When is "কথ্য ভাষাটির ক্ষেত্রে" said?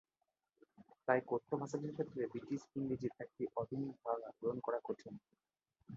1.27-2.21